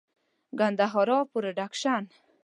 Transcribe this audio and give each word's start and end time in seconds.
ګندهارا 0.59 1.19
پروډکشن. 1.31 2.03